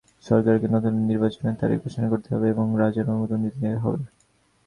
সরকারকে 0.23 0.67
নতুন 0.67 0.93
নির্বাচনের 1.09 1.59
তারিখ 1.61 1.77
ঘোষণা 1.85 2.07
করতে 2.09 2.29
হবে 2.33 2.47
এবং 2.49 2.65
রাজার 2.81 3.07
অনুমোদন 3.07 3.39
নিতে 3.43 3.67
হবে। 3.83 4.03